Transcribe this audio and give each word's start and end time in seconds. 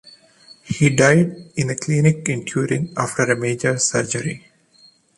He 0.63 0.89
died 0.89 1.51
in 1.55 1.69
a 1.69 1.75
clinic 1.75 2.27
in 2.27 2.43
Turin 2.43 2.91
after 2.97 3.21
a 3.21 3.35
major 3.37 3.77
surgery. 3.77 4.47